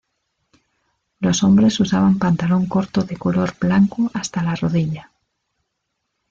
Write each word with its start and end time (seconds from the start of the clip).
Los 1.19 1.43
hombres 1.43 1.79
usaban 1.79 2.17
pantalón 2.17 2.65
corto 2.65 3.03
de 3.03 3.17
color 3.17 3.53
blanco 3.59 4.09
hasta 4.15 4.41
la 4.41 4.55
rodilla. 4.55 5.11